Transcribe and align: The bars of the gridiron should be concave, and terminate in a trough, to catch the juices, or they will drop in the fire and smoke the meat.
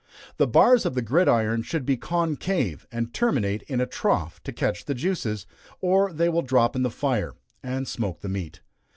The 0.37 0.47
bars 0.47 0.83
of 0.87 0.95
the 0.95 1.03
gridiron 1.03 1.61
should 1.61 1.85
be 1.85 1.95
concave, 1.95 2.87
and 2.91 3.13
terminate 3.13 3.61
in 3.67 3.79
a 3.79 3.85
trough, 3.85 4.41
to 4.45 4.51
catch 4.51 4.85
the 4.85 4.95
juices, 4.95 5.45
or 5.79 6.11
they 6.11 6.27
will 6.27 6.41
drop 6.41 6.75
in 6.75 6.81
the 6.81 6.89
fire 6.89 7.35
and 7.61 7.87
smoke 7.87 8.21
the 8.21 8.29
meat. 8.29 8.61